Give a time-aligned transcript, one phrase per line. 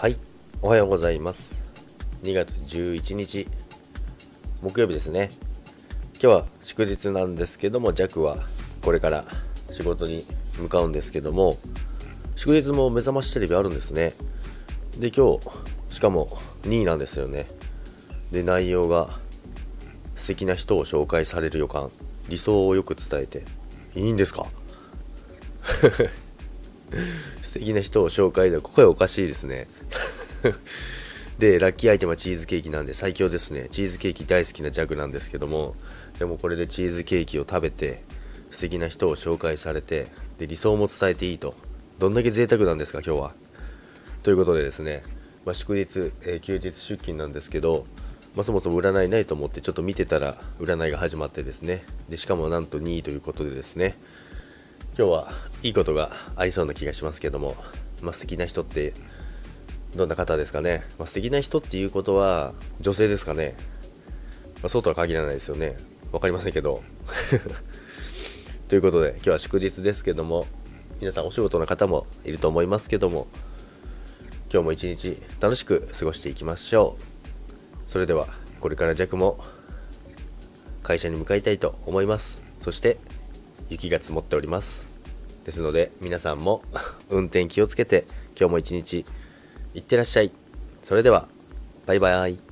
[0.00, 0.16] はい。
[0.62, 1.62] おはようございます。
[2.22, 3.46] 2月11日
[4.62, 5.28] 木曜日ですね。
[6.14, 8.38] 今日は祝日なんですけども弱は
[8.80, 9.26] これから
[9.70, 10.24] 仕事に
[10.58, 11.58] 向かうんですけども
[12.34, 14.14] 祝日も目覚ましテレビあるんですね。
[14.98, 16.28] で今日しかも
[16.62, 17.44] 2位なんですよね。
[18.32, 19.10] で内容が
[20.16, 21.90] 素敵な人を紹介される予感
[22.30, 23.44] 理想をよく伝えて
[23.94, 24.46] いいんですか？
[27.42, 29.68] 素敵な人を紹介で声おかしいですね。
[31.38, 33.68] でラッキーアイテムはチーズケーキなんで最強ですね。
[33.70, 35.74] チーズケーキ大好きなジャグなんですけども。
[36.18, 38.02] でもこれでチーズケーキを食べて
[38.50, 40.08] 素敵な人を紹介されて
[40.38, 41.54] で理想も伝えていいと。
[41.98, 43.34] どんだけ贅沢なんですか今日は。
[44.22, 45.02] ということでですね、
[45.46, 47.86] まあ、祝日、えー、休日出勤なんですけど、
[48.34, 51.84] まあ、そもそも占いないと思ってちょっと見てたら占いが始まってですね。
[52.08, 53.96] でしかもなんと2位ということでですね。
[54.98, 57.54] 今日はいいことがありそうな気がしますけども、
[58.02, 58.92] まあ、素敵な人って
[59.94, 63.54] どんな方ですかね、まあ、素敵な人っていうことは女性ですかね、
[64.56, 65.76] まあ、そうとは限らないですよね。
[66.12, 66.82] 分かりませんけど。
[68.68, 70.46] ということで今日は祝日ですけども
[71.00, 73.26] 皆さんお仕事の方もいると思いますけども
[74.52, 77.90] 今日も一日楽しく過ごしていきましょう。
[77.90, 78.28] それでは
[78.60, 79.42] これから弱も
[80.82, 82.42] 会社に向かいたいと思います。
[82.60, 82.98] そして
[83.70, 84.82] 雪が積もっております。
[85.44, 86.62] ですので皆さんも
[87.08, 88.04] 運転気をつけて
[88.38, 89.06] 今日も一日
[89.74, 90.30] いってらっしゃい。
[90.82, 91.28] それでは
[91.86, 92.49] バイバイ。